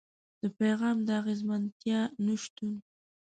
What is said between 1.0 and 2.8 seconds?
د اغېزمنتيا نشتون.